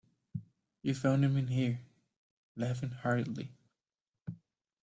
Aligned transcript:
You 0.81 0.95
found 0.95 1.23
him 1.23 1.37
in 1.37 1.45
here, 1.49 1.79
laughing 2.55 2.89
heartily. 2.89 3.51